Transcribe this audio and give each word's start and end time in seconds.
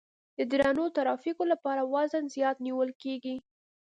د 0.37 0.39
درنو 0.51 0.85
ترافیکو 0.97 1.43
لپاره 1.51 1.81
وزن 1.93 2.23
زیات 2.35 2.57
نیول 2.65 2.89
کیږي 3.01 3.35